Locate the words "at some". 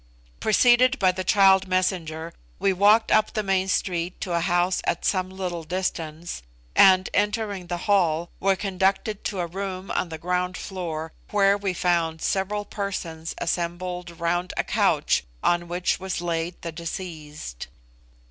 4.85-5.29